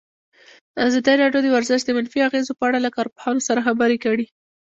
[0.85, 4.25] ازادي راډیو د ورزش د منفي اغېزو په اړه له کارپوهانو سره خبرې کړي.